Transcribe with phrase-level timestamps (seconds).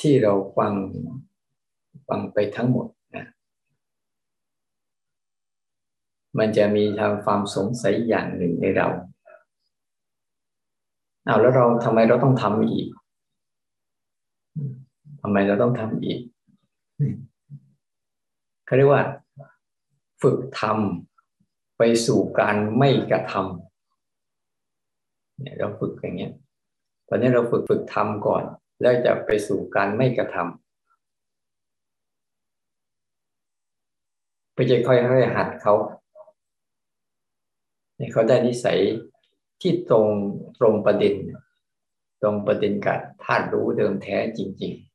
[0.00, 0.72] ที่เราฟัง
[2.08, 2.86] ฟังไปทั้งหมด
[3.16, 3.26] นะ
[6.38, 8.88] มันจะมีทางความสงสัยอย่างหนึ่งในเรา
[11.24, 12.88] เอาแล้วเราทำไมเราต้องทำอีก
[15.22, 16.20] ทำไมเราต้องทำอีก
[18.64, 19.02] เขาเรียกว่า
[20.22, 26.32] ฝึกทำไปสู่การไม่กระทำเนี่ยเราฝึกอย่างเงี้ย
[27.08, 28.42] ตอนนี้เราฝึกฝึกทำก่อน
[28.80, 30.46] แล้วจะไปสู่การไม่กระทำ
[34.54, 35.74] ไปจะค่อยๆหัดเขา
[37.96, 38.78] เนี่ยเขาได้นิสัย
[39.60, 40.06] ที่ตรง
[40.58, 41.14] ตรงประเด็น
[42.22, 44.88] ตรงประเด็นกับธาตุรู้เดิมแท้จริงๆ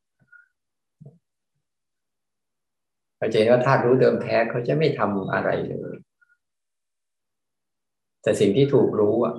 [3.17, 5.95] เราจะเห็นว่าธาตุรู้เดิมแท้เขาจะไม่ทำอะไรเลย
[8.21, 9.35] แต่สิ่งที่ถูกรู้อะ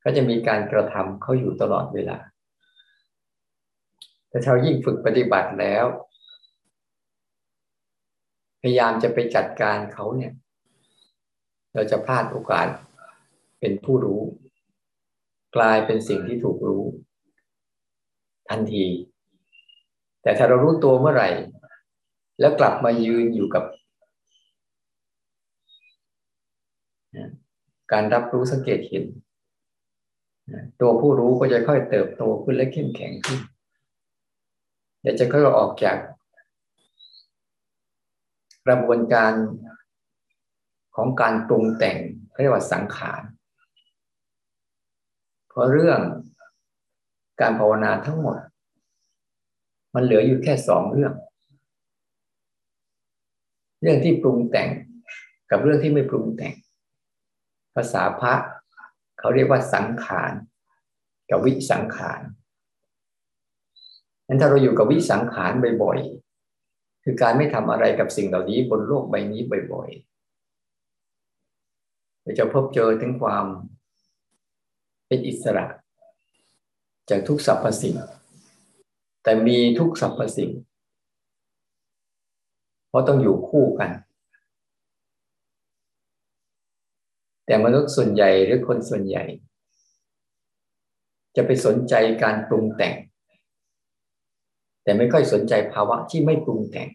[0.00, 2.18] เขาจะมีการกระทำเขาอยู่ตลอดเวลา
[4.36, 5.84] แต่เรายิ่งฝึกปฏิบัติแล้ว
[8.60, 10.32] พยายามจะไปจัดการเขาเนี่ย
[11.74, 12.66] เราจะพลาดโอกาส
[13.60, 14.20] เป็นผู้รู้
[15.56, 16.84] กลายเป็นสิ่งที่ถูกรู้
[18.48, 18.86] ทันที
[20.22, 21.28] แต่ถ้าเรารู้ตัวเมื่อไหร่
[22.40, 23.64] แล้วกลับมายืนอยู่กับ
[27.92, 29.04] การรับรู้สังเกตเห็น
[30.80, 33.40] ตัวผู้รู้ก็จะค่อยเติบโตขึ้นและเข้มแข็งขึ้น
[35.06, 35.98] เดี๋ยวจะค่อยออกจาก
[38.66, 39.32] กระบวนการ
[40.96, 41.98] ของการปรุงแต่ง
[42.40, 43.22] เรียกว่าสังขาร
[45.48, 46.00] เพราะเรื่อง
[47.40, 48.38] การภาวนาทั้งหมด
[49.94, 51.12] มันเหลืออยู่แค่สองเรื่อง
[53.82, 54.68] เรื่องที่ปรุงแต่ง
[55.50, 56.54] กับเรื่องที่ไม่ปรุงแต่ง
[57.74, 58.34] ภาษาพระ
[59.18, 60.32] เขาเรียกว่าสังขาร
[61.30, 62.22] กับวิสังขาร
[64.26, 69.40] นั้นถ้าเราอยู่กับวิสังขารบ่อยๆ คือการไม่ทำอะไรกับสิ่งเหล่านี้บนโลกใบนี้
[69.72, 73.44] บ่อยๆเราจะพบเจอถึงความ
[75.06, 75.66] เป็นอิสระ
[77.10, 77.94] จากทุกสรรพสิ่ง
[79.22, 80.50] แต่มีทุกสรรพสิ่ง
[82.88, 83.90] เพราะต้องอยู่คู่กัน
[87.46, 89.24] แต่มนุษย์ส่วนใหญ่หรือคนส่วนใหญ่
[91.36, 92.94] จะไปสนใจการปรุงแต่ง
[94.86, 96.88] แต่ไม่ค่อยสนใจภาวะที่ไม่ปรุงแต่ง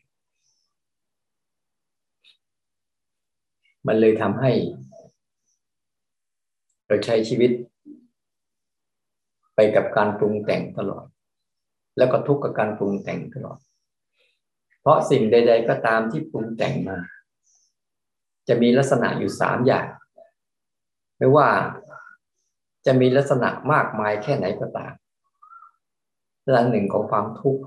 [3.87, 4.51] มันเลยทำให้
[6.87, 7.51] เราใช้ชีวิต
[9.55, 11.05] ไปกับการปรุงแต่งตลอด
[11.97, 13.57] แล้วก็ทุกข์กับการปรุงแต่งตลอด
[14.81, 16.97] เพราะสิ่งใด ๆ ก็ตามที่ปรุงแต่งมา
[18.47, 19.87] จะมีลักษณะอยู่สามอย่าง
[21.17, 21.49] ไม่ว่า
[22.85, 24.93] จะมีลักษณะมากมายแค่ไหนก็ตาม
[26.53, 27.63] ลักษณะหนึ่งของความทุกข์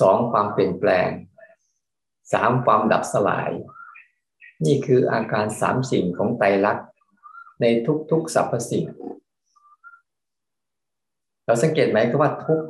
[0.00, 1.08] สองความเปลี่ยนแปลง
[2.32, 3.50] สามความดับสลาย
[4.64, 6.88] นี่คืออาการสามสิ่งของไตรลักษณ์
[7.60, 7.64] ใน
[8.10, 8.84] ทุกๆสรรพสิ่ง
[11.44, 12.62] เราสังเกตไหมก็ว่าทุก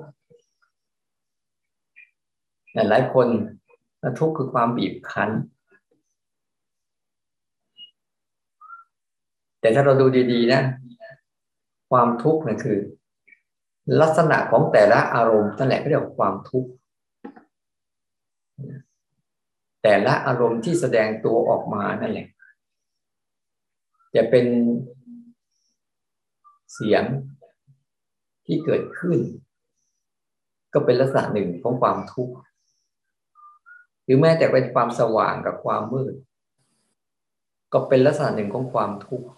[2.74, 3.28] หลายคน
[4.18, 5.30] ทุกคือความบีบคั้น
[9.60, 10.62] แต่ถ้าเราดูดีๆนะ
[11.90, 12.78] ความทุกข์นั่นคือ
[14.00, 16.70] ลักษณะของแต่ละอารมณ์นั่นแหละเรียกว่าความทุกข์
[19.82, 22.28] แต่ละอารมณ์ที่แสดงตัวออกมานั่นแหละ
[24.14, 24.46] จะเป็น
[26.74, 27.04] เสียง
[28.46, 29.18] ที่เกิดขึ้น
[30.74, 32.34] ก็เป็นลักษณะหนึ่งของความทุกข์
[34.04, 36.14] หรือแม้แต่เป็นความสว่างกับความมืด
[37.72, 39.28] ก็เป็นลักษณะหนึ่งของความทุกข์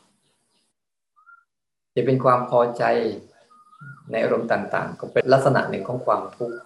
[1.94, 2.84] จะเป็นความพอใจ
[4.10, 6.56] ในอารมณ์ต่าง ๆ ก็เป็นลักษณะหนึ่งของความทุกข์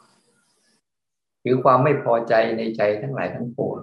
[1.43, 3.79] หรือความไม่พอใจในใจทั้งหลายทั้งปวง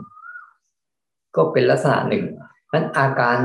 [1.35, 2.25] ก็เป็นลักษณะหนึ่ง
[2.73, 3.37] นั้นอาการ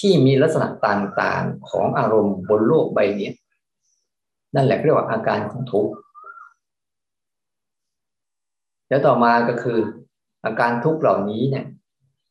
[0.00, 3.30] ที่มีลักษณะต่างๆของอารมณ์บนโลกใบนี้
[4.54, 5.92] นั่นแหละเรียกว่าอาการของทุกข์
[8.88, 9.78] แล้วต่อมาก็คือ
[10.44, 11.66] อาการทุกข์เหล่านี้เนี่ย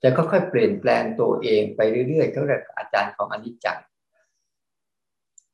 [0.04, 3.80] จะค่อยๆเปลี่ยนแปลงตัวเองไปเรื่อยๆเขาเรียกอาจารย์ของอนิจจัง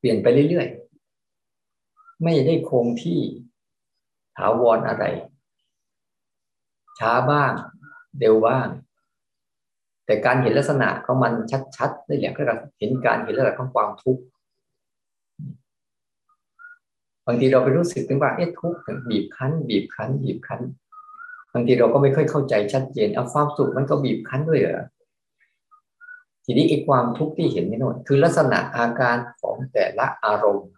[0.05, 3.19] ลี่ยนไปเรื่อยๆ ไม่ได้คงที่
[4.37, 5.05] ถาวรออะไร
[6.99, 7.51] ช้าบ้าง
[8.19, 8.67] เร็วบ้าง
[10.05, 11.33] แต่การเห็นลักษณะของมัน
[11.77, 12.41] ชัดๆได้แหละก็
[12.79, 14.23] เห็นการเห็นลักษณะของความทุกข์
[17.25, 18.79] บางทีเราไปรู้สึกถึงว่าเอ๊ะทุกข์
[19.09, 20.61] บีบคั้น บีบคั้น บีบคั้น
[21.53, 24.83] บางทีเราก็ไม่ค่อยเข้าใจชัดเจนเอาความสุขมันก็บีบคั้นด้วยเหรอ
[26.45, 30.69] ทีนี้ไอ้ความทุกข์ที่เห็นนี่นนคือลักษณะอาการของแต่ละอารมณ์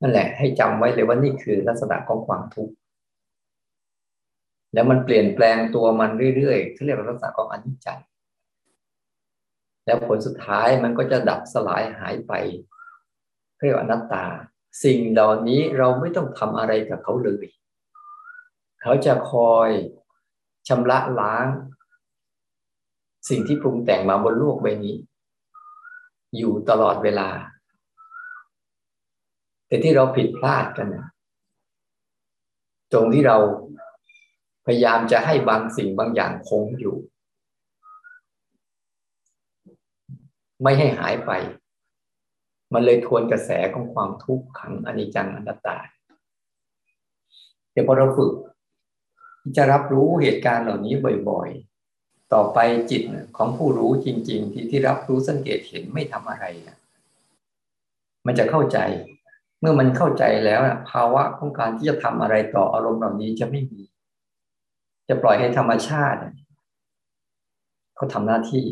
[0.00, 2.74] นั่นแหละให้จำไว้เลยว่านี่คือลักษณะของความทุกข์
[4.74, 7.98] แล้วมันเปลี่ยนแปลงตัวมันเรื่อยๆเขาเรียกว่าลักษณะของอนิจจัง
[9.86, 12.32] แล้วผลสุดท้ายมันก็จะดับสลายหายไป
[13.58, 14.24] เรียกว่าอนัตตา
[14.84, 17.46] สิ่งเหล่านี้เราไม่ต้องทำอะไรกับเขาเลย
[18.82, 19.68] เขาจะคอย
[20.68, 21.46] ชำระล้าง
[23.28, 24.96] สิ่งที่ปรุงแต่งมาบนโลกใบนี้
[26.36, 27.28] อยู่ตลอดเวลา
[29.66, 31.08] แต่ที่เราผิดพลาดกันนะ
[32.92, 33.36] ตรงที่เรา
[34.66, 36.96] พยายามจะให้บางสิ่งบางอย่างคงอยู่
[40.62, 41.30] ไม่ให้หายไป
[42.72, 45.78] มันเลยทวนกระแสของความทุกข์ขังอนิจจังอนัตตา
[47.72, 48.32] แต่พอเราฝึก
[49.56, 50.94] จะรับรู้เหตุการณ์เหล่านี้
[51.30, 52.58] บ่อยๆ ต่อไป
[52.90, 53.02] จิต
[53.36, 56.44] ของผู้รู้จริง ๆ ที่ที่รับรู้สังเกตเห็นไม่ทำอะไร
[58.26, 58.78] มันจะเข้าใจ
[59.60, 63.82] เมื่อมันเข้าใจแล้วนะภาวะของการที่จะทำอะไรต่ออารมณ์เหล่านี้จะไม่มี
[65.08, 66.20] จะปล่อยให้ธรรมชาติ
[67.96, 68.64] เขาทำหน้าที่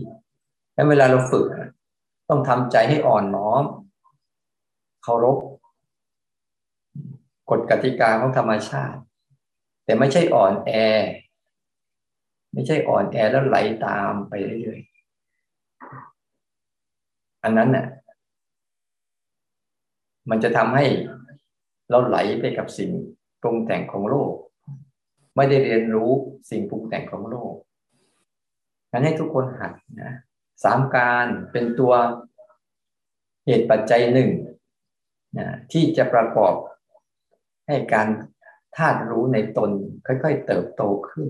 [0.74, 1.46] แล้วเวลาเราฝึก
[2.28, 3.64] ต้องทำใจให้อ่อนน้อม
[5.02, 5.38] เคารพ
[7.50, 8.98] กฎกติกาของธรรมชาติ
[9.84, 10.70] แต่ไม่ใช่อ่อนแอ
[12.54, 14.32] ไม่ใช่อ่อนแอแล้วไหลตามไป
[14.62, 17.86] เรื่อยๆอันนั้นน่ะ
[20.30, 20.86] มันจะทำให้
[21.90, 22.90] เราไหลไปกับสิ่ง
[23.42, 24.32] ปรุงแต่งของโลก
[25.36, 26.10] ไม่ได้เรียนรู้
[26.50, 27.52] สิ่งปรุงแต่งของโลก
[28.90, 29.72] งั้นให้ทุกคนหัด
[30.02, 30.12] นะ
[30.64, 31.92] สามการเป็นตัว
[33.46, 34.30] เหตุปัจจัยหนึ่ง
[35.38, 36.54] นะที่จะประกอบ
[37.66, 38.08] ให้การ
[38.76, 39.70] ธาตุรู้ในตน
[40.06, 41.28] ค่อยๆเติบโตขึ้น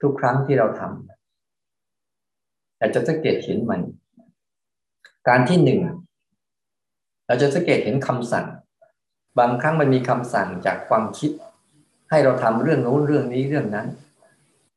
[0.00, 3.82] ทุกครั้งที่เราทำเราจะสังเกตเห็นมัน
[5.28, 5.80] การที่หนึ่ง
[7.28, 8.46] เราจะสังเกตเห็นคำสั่ง
[9.38, 11.30] บางครั้งมันมีคำสั่งจากความคิด
[12.10, 13.88] ให้เราทำเรื่องโน้นเรื่องนี้เรื่องนั้น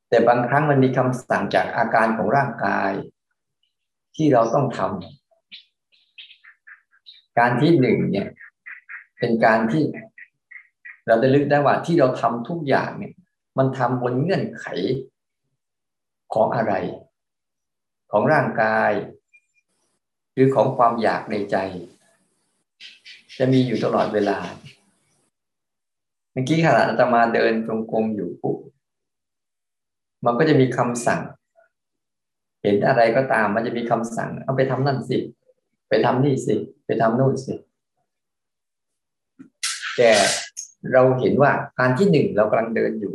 [0.09, 2.91] แต่บางครั้งมันมีคำสั่งจากอาการของร่างกาย
[4.15, 8.27] ที่เราต้องทำการที่หนึ่งเนี่ย
[9.19, 9.83] เป็นการที่
[11.07, 13.13] เราได้ลึกได้ว่าที่เราทำทุกอย่างเนี่ย
[13.57, 14.65] มันทำบนเงื่อนไข
[16.33, 16.73] ของอะไร
[18.11, 18.91] ของร่างกาย
[20.33, 21.57] หรือของความอยากในใจ
[23.43, 24.37] จะมีอยู่ตลอดเวลา
[26.31, 28.57] เมื่อกี้ขณะอาตมาเดินจงกรมอยู่ปุ๊บ
[30.25, 31.21] มันก็จะมีคำสั่ง
[32.63, 35.17] เห็นอะไรก็ตาม มันจะมีคำสั่ง เอาไปทำนั่นสิ
[35.89, 36.55] ไปทำนี่สิ
[36.85, 37.53] ไปทำโน่นสิ
[39.97, 40.09] แต่
[40.93, 43.13] เราเห็นว่าการที่หนึ่งเรากำลังเดินอยู่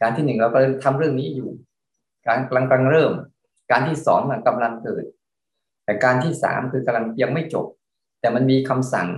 [0.00, 1.50] การที่หนึ่งเรากำลังทำเรื่องนี้อยู่
[2.28, 3.12] การกำลังกำลังเริ่ม
[3.70, 5.04] การที่สองกำลังเกิด
[5.84, 7.66] แต่การที่สามคือกำลังยังไม่จบ
[8.20, 9.08] แต่มันมีคำสั่ง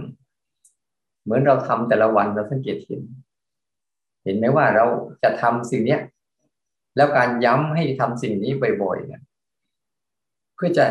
[1.22, 3.02] เหมือนเราทำแต่ละวันเราสังเกตเห็น
[4.24, 4.86] เห็นไหมว่าเรา
[5.22, 6.00] จะทำสิ่งเนี้ย
[6.96, 8.52] แล้วการย้ำให้ทำสิ่งนี้
[8.82, 9.22] บ่อยๆเนี่ย
[10.54, 10.84] เพื่อจะ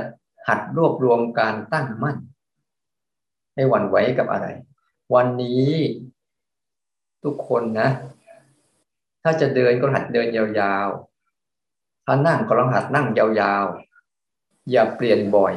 [0.48, 2.18] หัดรวบรวมการตั้งมั่น
[3.56, 4.48] ให้วันไหวกับอะไร
[5.14, 5.70] วันนี้
[7.24, 7.90] ทุกคนนะ
[9.24, 10.88] ถ้าจะเดินก็หัดเดินยาว
[12.06, 15.56] ถ้านั่งก็ลองหัดนั่งยาวๆ อย่าเปลี่ยนบ่อย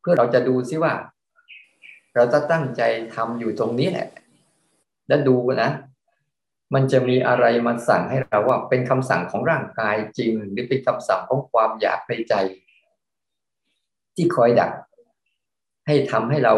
[0.00, 0.92] เพื่อเราจะดูซิว่า
[2.14, 2.82] เราจะตั้งใจ
[3.14, 4.08] ทำอยู่ตรงนี้แหละ
[5.08, 5.70] แล้วดูนะ
[6.74, 12.34] มันจะมีอะไรมาสั่งให้เราว่า เป็นคำสั่งของร่างกายจริง หรือเป็นคำสั่งของความอยากในใจ
[14.14, 14.72] ที่คอยดัก
[15.86, 16.54] ให้ทำให้เรา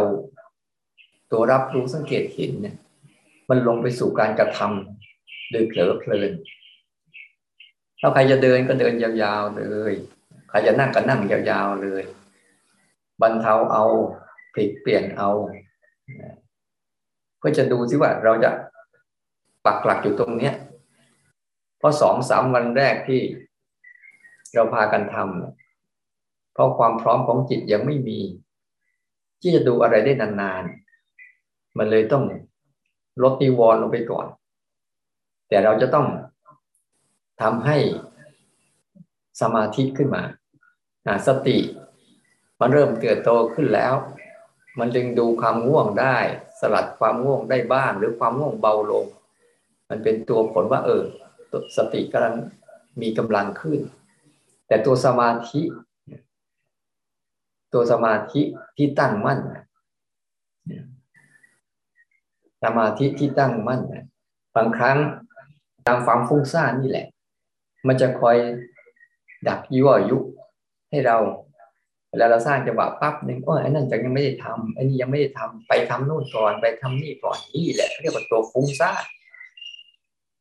[1.31, 2.77] ตัวรับรู้สังเกตเห็นเนี่ย
[3.49, 6.33] มันลงไปสู่การกระทำโดยเผลอเพลิน
[8.01, 9.93] ถ้าใครจะเดินก็เดินยาวๆเลย
[10.49, 12.03] ใครจะนั่งก็นั่งยาวๆเลย
[13.23, 13.85] บรรเทาเอา
[14.53, 15.31] พลิกเปลี่ยนเอา
[17.39, 18.51] เพื่อจะดูซิว่าเราจะ
[19.67, 20.55] ปักหลักอยู่ตรงเนี้ย
[21.79, 23.21] เพราะสองสามวันแรกที่
[24.55, 28.19] เราพากันทำเพราะความพร้อมของจิตยังไม่มี
[29.41, 32.25] ที่จะดูอะไรได้นานๆ มันเลยต้อง
[33.23, 34.27] ลดนิวรณ์ลงไปก่อน
[35.49, 36.07] แต่เราจะต้อง
[37.43, 37.79] ทำให้
[39.41, 40.23] สมาธิขึ้นมา
[41.27, 41.59] สติ
[42.61, 43.95] มันเริ่มเกิดโตขึ้นแล้ว
[44.79, 46.19] มันจึงดูความง่วงได้
[46.61, 49.05] สลัดความง่วงได้บ้าง หรือความง่วงเบาลง
[49.89, 51.03] มันเป็นตัวผลว่า เออ
[51.77, 52.35] สติกำลัง
[53.01, 53.81] มีกำลังขึ้น
[54.67, 55.61] แต่ตัวสมาธิ
[57.73, 58.43] ตัวสมาธิ
[58.77, 59.39] ที่ตั้งมั่น
[62.65, 63.81] สมาธิที่ตั้งมั่น
[64.57, 64.99] บางครั้ง
[65.87, 67.07] ตามความฟุ้งซ่านนี่แหละ
[67.87, 68.37] มันจะคอย
[69.49, 70.19] ดักยั่วยุ
[70.91, 71.17] ให้เรา
[72.11, 79.05] เวลาเราสร้างจังหวะปั๊บหนึ่งโอ้ยไอ้นั่นจังยังไม่ได้ทำไอ้นี่ยังไม่ได้ทำไปทำโน่นก่อนไปทำนี่ก่อนนี่แหละเรียกว่าตัวฟุ้งซ่าน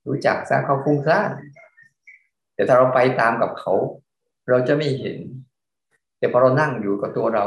[0.08, 1.32] รู้จักซะเขาฟุ้งซ่าน
[2.54, 3.74] แต่ถ้าเราไปตามกับเขา
[4.50, 5.18] เราจะไม่เห็น
[6.18, 7.46] แต่พอเรานั่งอยู่กับตัวเรา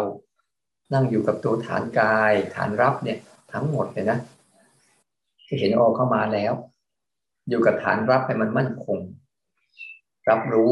[0.95, 3.19] นั่งอยู่กับตัวฐานกาย ฐานรับเนี่ย
[3.53, 4.19] ทั้งหมดเลยนะ
[5.49, 6.53] จะเห็นออกเข้ามาแล้ว
[7.49, 8.99] อยู่กับฐานรับให้มันมั่นคง
[10.29, 10.71] รับรู้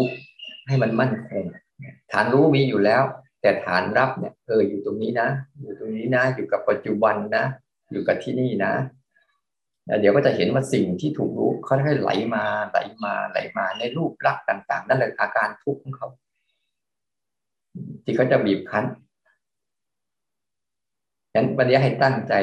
[0.67, 1.45] ให้มันมั่นคง
[2.13, 3.03] ฐานรู้มีอยู่แล้ว
[3.41, 5.29] แต่ฐานรับเนี่ยเอออยู่ตรงนี้นะ
[5.61, 7.45] อยู่ตรงนี้นะ อยู่กับปัจจุบันนะ
[7.91, 8.73] อยู่กับที่นี่นะ
[10.01, 16.09] เดี๋ยวก็จะเห็นว่าสิ่งที่ถูกรู้เขาค่อยไหลมาไหลมาไหลมาในรูปลักษณ์ต่าง ๆ นั่นแหละอาการทุกข์ของเขา
[18.05, 18.85] ที่เขาจะบีบคั้น
[21.33, 22.35] ฉะนั้นวันนี้ให้ตั้งใจ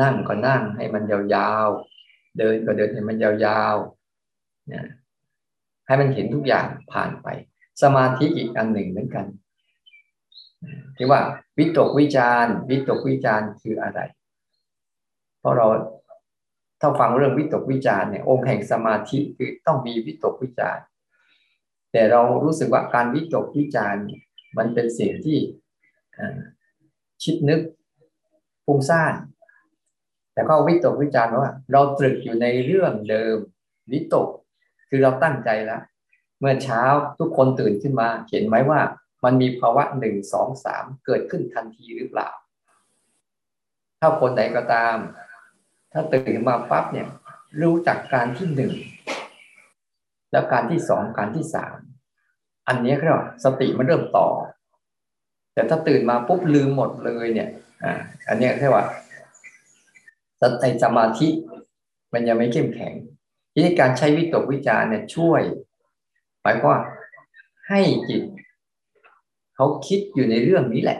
[0.00, 4.86] นั่งก็นั่งให้มันยาวๆ เดินก็เดินให้มันยาวๆนะ
[5.86, 7.28] ให้มันเห็นทุกอย่างผ่านไป
[7.82, 9.26] สมาธิอีกอันหนึ่งเหมือนกัน
[10.96, 11.20] ที่ว่า
[11.58, 14.00] วิตกวิจารวิตกวิจารคืออะไร
[15.40, 15.66] เพราะเรา
[16.80, 20.78] ถ้าฟังเรื่องวิตกวิจารเนี่ยองค์แห่งสมาธิคือต้องมีวิตกวิจาร
[21.92, 23.96] แต่เรารู้สึกว่าการวิตกวิจาร
[24.58, 25.38] มันเป็นสิ่งที่
[27.22, 27.60] คิดนึก
[28.66, 29.14] ฟุ้งซ่าน
[30.32, 33.36] แต่ก็วิตกวิจารว่า เราตรึกอยู่ในเรื่องเดิม
[33.92, 34.28] วิตก
[34.94, 35.82] คือเราตั้งใจแล้ว
[36.40, 36.82] เมื่อเช้า
[37.18, 38.80] ทุกคนตื่นขึ้นมา เห็นไหมว่า
[39.24, 42.28] มันมีภาวะหนึ่งสองสามเกิดขึ้นทันทีหรือเปล่า
[44.00, 44.96] ถ้าคนไหนก็ตาม
[45.92, 47.08] ถ้าตื่นมาปั๊บเนี่ย
[47.60, 48.72] รู้จักการที่หนึ่ง
[50.32, 51.76] แล้วการที่สองการที่สาม
[52.68, 54.28] อันนี้ก็สติมันเริ่มต่อ
[55.52, 57.48] แต่ถ้าตื่นมาปุ๊บลืมหมดเลยเนี่ย
[57.82, 57.92] อ่า
[58.28, 58.84] อันนี้แค่ว่า
[60.62, 61.28] ในสมาธิ
[62.12, 62.94] มันยังไม่เข้มแข็ง
[63.52, 65.42] ทีนี้การใช้วิตกวิจารเนี่ยช่วย
[66.42, 66.80] หมายความว่า
[67.68, 68.22] ให้จิต
[69.54, 70.98] เขาคิดอยู่ในเรื่องนี้แหละ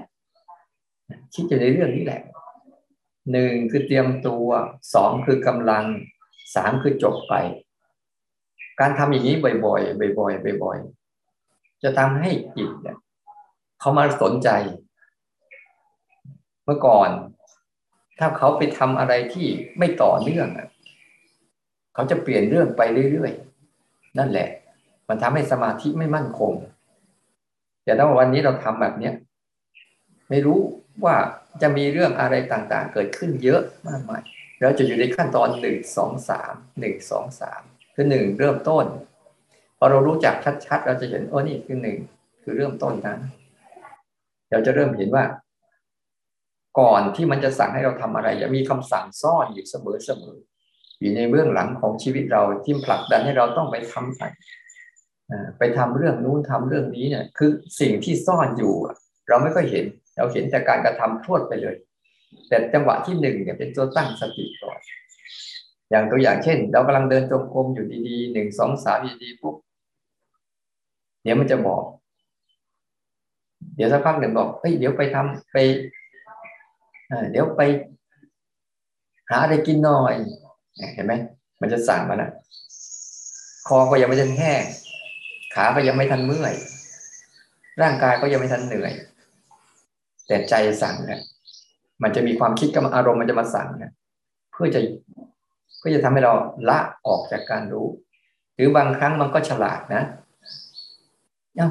[1.34, 2.20] คิดอยู่ในเรื่องนี้แหละ
[3.32, 4.46] หนึ่งคือเตรียมตัว
[4.94, 5.84] สองคือกำลัง
[6.54, 7.34] สามคือจบไป
[8.80, 12.96] การทำอย่างนี้บ่อยๆบ่อยๆบ่อยๆจะทำให้จิตเนี่ย
[13.80, 14.48] เขามาสนใจ
[16.64, 17.08] เมื่อก่อน
[18.18, 19.46] ถ้าเขาไปทำอะไรที่
[19.78, 20.48] ไม่ต่อเนื่อง
[21.94, 22.82] เขาจะเปลี่ยนเรื่องไป
[23.12, 24.48] เรื่อยๆ นั่นแหละ
[25.08, 26.52] มันทำให้สมาธิไม่มั่นคง
[27.84, 29.14] แต่ถ้าวันนี้เราทำแบบเนี้ย
[30.30, 30.58] ไม่รู้
[31.04, 31.16] ว่า
[31.62, 34.22] จะมีเรื่องอะไรต่างๆ เกิดขึ้นเยอะมากมาย
[34.60, 37.62] เราจะอยู่ในขั้นตอนหนึ่งสองสามหนึ่งสองสาม
[37.94, 38.84] คือหนึ่งเริ่มต้น
[39.78, 40.34] พอเรารู้จัก
[40.66, 41.98] ชัดๆ เราจะเห็นโอ้นี่คือหนึ่ง
[42.42, 43.16] คือเริ่มต้นนะ
[44.50, 45.24] เราจะเริ่มเห็นว่า
[46.80, 50.24] ก่อนที่มันจะสั่งให้เราทำอะไรจะมีคำสั่งซ่อนอยู่เสมอเสม
[51.02, 54.22] อยู่ในเบื้องหลังของชีวิตเราที่ผลักดันให้เราต้องไปทำไป
[55.58, 58.74] ไปทำเรื่องนู้นทำเรื่องนี้เนี่ย คือสิ่งที่ซ่อนอยู่
[59.28, 59.84] เราไม่ค่อยเห็น
[60.16, 61.76] เราเห็นแต่การกระทำทวดไปเลย
[62.48, 64.78] แต่จังหวะที่หนึ่งเนี่ยเป็นตัวตั้งสติก่อน
[65.90, 69.56] อย่างตัวอย่างเช่น เรากำลังเดินจงกรมอยู่ดีๆหนึ่งสองสามดีๆปุ๊บ
[71.22, 71.82] เดี๋ยวมันจะบอก
[73.76, 75.56] เดี๋ยวสักพักหนึ่งบอกเฮ้ยเดี๋ยวไปทำไป
[77.30, 77.62] เดี๋ยวไป
[79.30, 80.14] หาอะไรกินหน่อย
[80.94, 81.14] เห็นไหม
[81.60, 82.30] มันจะสั่งมานะ
[83.68, 84.62] คอก็ยังไม่ทันแห้ง
[85.54, 86.54] ขาก็ยังไม่ทันเมื่อย
[87.82, 88.92] ร่างกายก็ยังไม่ทันเหนื่อย
[90.26, 91.20] แต่ใจสั่งเนี่ย
[92.02, 93.92] มันจะมีความคิดกับอารมณ์มันจะมาสั่งเนี่ย
[94.52, 94.80] เพื่อจะ
[95.78, 96.32] เพื่อจะทำให้เรา
[96.68, 97.86] ละออกจากการรู้
[98.54, 100.02] หรือบางครั้งมันก็ฉลาดนะ
[101.56, 101.70] เนา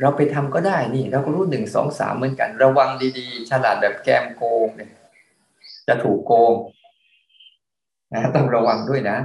[0.00, 4.90] เราไปทำก็ได้นี่ เราก็รู้หนึ่งสองสามเหมือนกัน ระวังดีๆ ฉลาดแบบแกมโกงเนี่ย
[5.88, 6.52] จะถูกโกง
[8.12, 9.18] นะต้องระวังด้วยนะ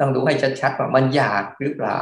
[0.00, 1.98] ต้องดูให้ชัดๆว่ามันอยากหรือเปล่า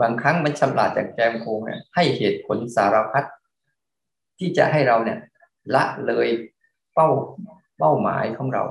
[0.00, 3.24] บางครั้งมันฉลาดจากแกมโกงเนี่ยให้เหตุผลสารพัด
[4.38, 5.18] ที่จะให้เราเนี่ย
[5.74, 6.28] ละเลย
[6.94, 7.08] เป้า
[7.78, 8.64] เป้าหมายของเรา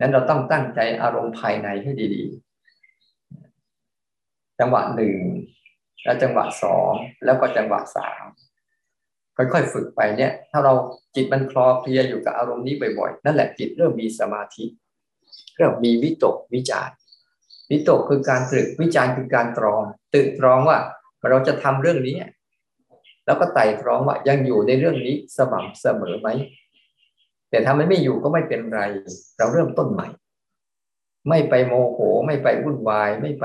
[0.00, 2.46] นั้นเราต้องตั้งใจอารมณ์ภายในให้ดีๆ
[4.58, 5.16] จังหวะหนึ่ง
[6.04, 6.92] แล้วจังหวะสอง
[7.24, 8.24] แล้วก็จังหวะสาม
[9.36, 10.72] ค่อยๆฝึกไปเนี่ย ถ้าเรา
[11.14, 14.64] จิตมันคลอเคลียอยู่กับอารมณ์นี้บ่อยๆ นั่นแหละจิตเริ่มมีสมาธิ
[15.56, 16.90] เริ่มมีวิตกวิจาร
[17.70, 19.82] วิตกคือการตรึกวิจารคือการตรอง
[20.14, 20.78] ตึกตรองว่า
[21.30, 22.16] เราจะทำเรื่องนี้
[23.26, 26.28] แล้วก็ไต่ตรองว่ายังอยู่ในเรื่องนี้สม่ำเสมอไหม
[27.50, 28.80] แต่ถ้ามันไม่อยู่ก็ไม่เป็นไร
[29.38, 30.08] เราเริ่มต้นใหม่
[31.28, 33.44] ไม่ไปโมโห ไม่ไปวุ่นวาย ไม่ไป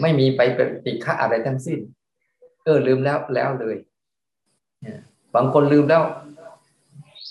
[0.00, 1.80] ไม่มีไปป็นติฆะอะไรทั้งสิ้น
[2.64, 3.76] เออลืมแล้วแล้วเลย
[5.34, 6.02] บางคนลืมแล้ว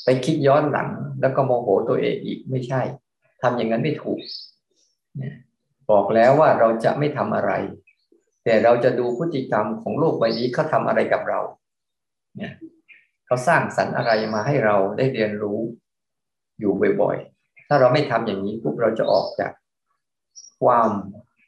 [0.03, 0.89] ไปคิดย้อนหลัง
[1.21, 2.81] แล้วก็โมโหตัวเองอีกไม่ใช่
[3.41, 4.19] ทำอย่างนั้นไม่ถูก
[5.89, 7.51] บอกแล้วว่าเราจะไม่ทำอะไร
[8.43, 11.39] แต่เราจะดูพฤติกรรมของโลกใบนี้เขาทาอะไรกับเรา
[12.37, 12.53] เนี่ย
[13.25, 15.59] เขาสร้างสรรค์อะไรมาให้เราได้เรียนรู้
[16.59, 19.51] อยู่บ่อยๆ ถ้าเราไม่ทำอย่างนี้ปุ๊บเราจะออกจาก
[20.63, 20.89] ความ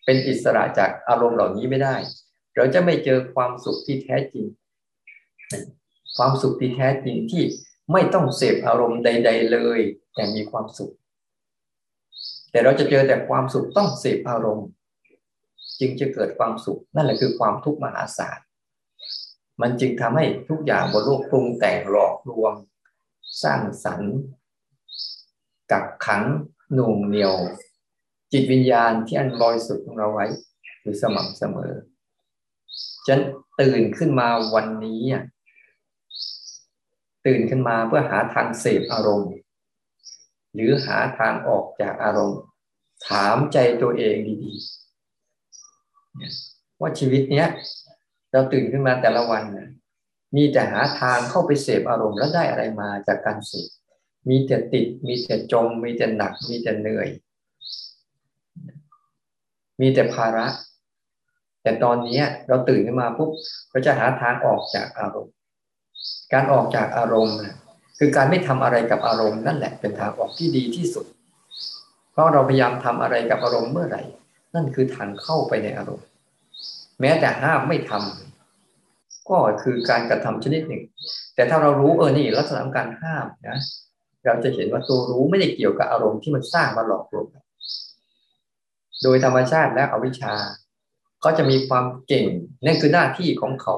[0.05, 1.95] เป็นอิสระจากอารมณ์เหล่านี้ไม่ได้
[2.55, 4.45] เราจะไม่เจอความสุขที่แท้จริง
[6.17, 7.43] ความสุขที่แท้จริงที่
[7.91, 9.79] ไม่ต้องเสพอารมณ์ใด ๆ เลย
[10.15, 10.93] แต่มีความสุข
[12.51, 14.67] แต่เราจะเจอแต่ความสุขต้องเสพอารมณ์
[15.79, 18.39] จึงจะเกิดความสุข นั่นแหละคือความทุกข์มหาศาล
[19.61, 22.53] มันจึงทำให้ทุกอย่างบนโลกปรุงแต่งหลอกลวง
[23.43, 24.13] สร้างสรรค์
[25.71, 26.23] กักขัง
[26.73, 27.35] หน่วงเหนียว
[28.31, 30.25] จิตวิญญาณที่อันบริสุทธิ์ของเราไว้
[30.81, 31.73] คือสม่ำเสมอ
[33.07, 33.19] ฉัน
[33.61, 35.01] ตื่นขึ้นมาวันนี้
[37.25, 39.31] ตื่นขึ้นมาเพื่อหาทางเสพอารมณ์
[40.53, 42.41] หรือหาทางออกจากอารมณ์
[43.07, 44.79] ถามใจตัวเองดีๆ
[46.79, 47.47] ว่าชีวิตเนี้ย
[48.31, 49.43] เราตื่นขึ้นมาแต่ละวัน
[50.35, 53.69] มีแต่หาทางเข้าไปเสพอารมณ์แล้วได้อะไรมาจากการเสพ
[54.29, 57.09] มีแต่ติด มีแต่จม มีแต่หนัก มีแต่เหนื่อย
[59.81, 60.47] มีแต่ภาระ
[61.61, 63.29] แต่ตอนนี้เราตื่นขึ้นมาปุ๊บ
[63.69, 65.35] เราจะหาทางออกจากอารมณ์
[66.33, 67.37] การออกจากอารมณ์
[67.97, 71.05] คือการไม่ทำอะไรกับอารมณ์นั่นแหละเป็นทางออกที่ดีที่สุด
[72.11, 74.01] เพราะเราพยายามทำอะไรกับอารมณ์เมื่อไหร่
[74.55, 76.07] นั่นคือทางเข้าไปในอารมณ์
[77.01, 80.83] แม้แต่ห้ามไม่ทำก็คือการกระทำชนิดหนึ่ง
[81.35, 83.59] แต่ถ้าเรารู้เออนี่ลักษณะของการห้ามนะ
[84.25, 87.25] เราจะเห็นว่าตัวรู้ไม่ได้เกี่ยวกับอารมณ์ที่มันสร้างมาหลอกลวง
[89.03, 90.33] โดยธรรมชาติและอวิชชา
[91.23, 92.25] ก็จะมีความเก่ง
[92.65, 93.75] นั่นคือหน้าที่ของเขา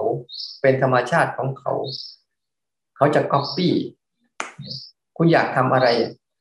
[0.62, 1.74] เป็นธรรมชาติของเขา
[2.98, 3.74] เขาจะก๊อปปี้
[5.18, 5.88] คุณอยากทำอะไร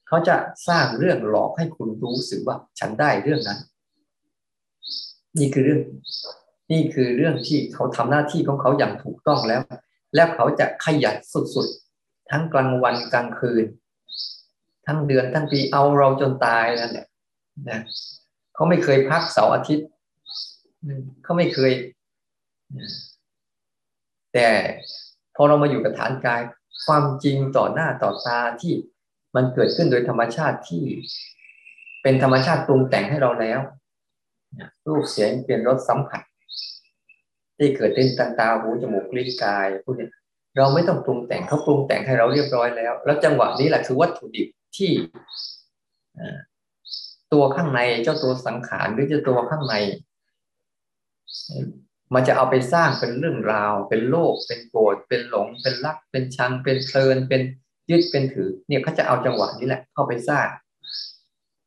[0.09, 0.37] เขาจะ
[0.69, 3.59] สร้างเรื่องหลอกให้คุณรู้สึกว่าฉันได้เรื่องนั้น
[5.39, 5.81] นี่คือเรื่อง
[6.73, 9.61] นี่คือเรื่องที่เขาทำหน้าที่ของเขาอย่างถูกต้องแล้ว
[10.15, 11.17] แล้วเขาจะขยัน
[11.55, 13.65] สุดๆ ทั้งกลางวันกลางคืน
[14.87, 17.07] ทั้งเดือนทั้งปีเอาเราจนตายนั่นแหละ
[17.71, 17.81] นะ
[18.55, 19.89] เขาไม่เคยพักเสาร์อาทิตย์
[21.23, 21.73] เขาไม่เคย
[24.35, 24.49] แต่
[25.35, 26.43] พอเรามาอยู่กับฐานกาย
[26.87, 28.75] ความจริงต่อหน้าต่อตาที่
[29.37, 30.83] มันเกิดขึ้นโดยธรรมชาติที่
[32.03, 33.61] เป็นธรรมชาติปรุงแต่งให้เราแล้ว
[34.89, 36.23] รูปเสียงเป็นรสสัมผัส
[37.57, 40.09] ที่เกิดเต้นตาตาหูจมูกลิ้นกายพวกนี้
[40.57, 44.91] เราไม่ต้องปรุงแต่งเขาปรุงแต่งให้เราเรียบร้อยแล้ว แล้วจังหวะนี้แหละคือวัตถุดิบที่
[47.33, 49.75] ตัวข้างในเจ้าตัวสังขารหรือเจ้าตัวข้างใน
[52.15, 57.43] มันจะเอาไปสร้างเป็นเรื่องราว เป็นโลก เป็นโกรธเป็นหลง เป็นรัก เป็นชัง เป็นเพลิน เป็น
[57.91, 60.47] ยึดเป็นถือ เนี่ยเขาจะเอาจังหวะนี้แหละ เข้าไปสร้าง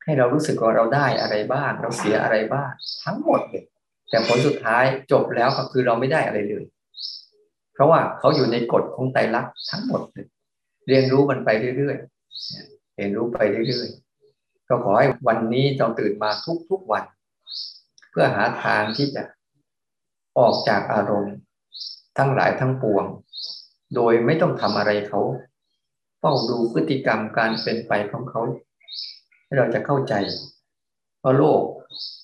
[0.04, 2.72] ให้เรารู้สึกว่าเราได้อะไรบ้าง เราเสียอะไรบ้าง
[3.04, 3.66] ทั้งหมดเลย
[4.10, 6.64] แต่ผลสุดท้ายจบแล้วก็คือเราไม่ได้อะไรเลย
[7.74, 10.28] เพราะว่าเขาอยู่ในกฎของไตรลักษณ์ทั้งหมดเลย
[10.88, 11.98] เรียนรู้มันไปเรื่อย
[12.96, 16.30] เรียนรู้ไปเรื่อยๆก็ขอให้วันนี้เราตื่นมา
[16.70, 17.04] ทุกๆวัน
[18.12, 19.24] เพื่อหาทางที่จะ
[20.40, 21.36] ออกจากอารมณ์
[22.18, 23.06] ทั้งหลายทั้งปวง
[23.96, 25.22] โดยไม่ต้องทำอะไรเขา
[26.20, 28.42] เฝ้าดูพฤติกรรมการเป็นไปของเขา
[29.46, 30.14] ให้เราจะเข้าใจ
[31.20, 31.62] เพราะโลก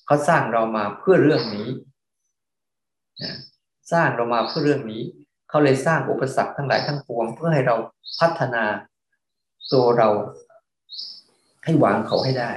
[0.06, 1.68] เขาสร้างเรามาเพื่อเรื่องนี้
[3.92, 5.02] สร้างเรามาเพื่อเรื่องนี้
[5.48, 7.76] เขาเลยสร้างอุปสรรคทั้งหลายทั้งปวง เพื่อให้เรา
[8.20, 8.64] พัฒนา
[9.72, 10.08] ตัวเรา
[11.64, 12.52] ให้วางเขาให้ได้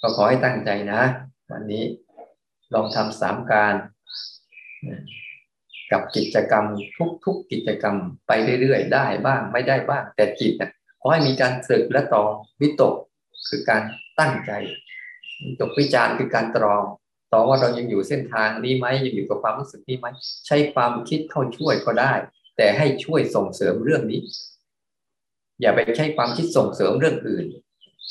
[0.00, 1.00] ก็ขอให้ตั้งใจนะ
[1.50, 1.84] วันนี้
[2.74, 3.74] ลองทำสามการ
[5.92, 6.64] กับกิจกรรม
[7.24, 12.94] ทุกๆกิจกรรมไปเรื่อยๆ ได้บ้างไม่ได้บ้าง แต่จิตนะขอให้มีการสึกและตองวิตก
[13.48, 13.82] คือการ
[14.18, 14.52] ตั้งใจ
[15.44, 16.82] วิตกวิจารคือการตรอง
[17.32, 20.06] ตองว่าเรายังอยู่เส้นทางนี้ไหมยังอยู่กับความรู้สึกนี้ไหม
[20.46, 22.12] ใช้ความคิดเข้าช่วยก็ได้
[22.56, 24.20] แต่ให้ช่วยส่งเสริมเรื่องนี้
[25.60, 27.46] อย่าไปใช้ความคิดส่งเสริมเรื่องอื่น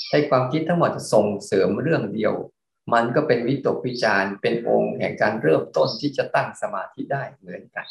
[0.09, 2.33] ใช้ความคิดทั้งหมดส่งเสริมเรื่องเดียว
[2.93, 7.87] มันก็เป็นวิตกวิจารเป็นองค์แห่งการเริ่มต้นที่จะตั้งสมาธิได้เหมือนกัน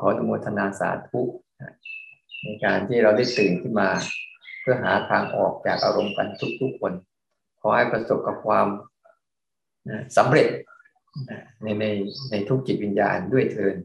[0.00, 1.22] ขออนุโมทนาสาธุ
[2.42, 3.88] ในการที่เราได้ตื่นขึ้นมา
[4.60, 6.28] เพื่อหาทางออกจากอารมณ์กัน
[6.60, 6.92] ทุกๆคน
[7.60, 8.68] ขอให้ประสบกับความ
[10.16, 10.48] สำเร็จ
[11.62, 11.86] ในใน
[12.30, 13.76] ในทุกจิตวิญญาณด้วยเทิน